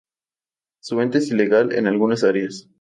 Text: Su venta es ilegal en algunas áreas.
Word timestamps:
Su 0.81 0.95
venta 0.95 1.19
es 1.19 1.29
ilegal 1.29 1.73
en 1.75 1.85
algunas 1.85 2.23
áreas. 2.23 2.67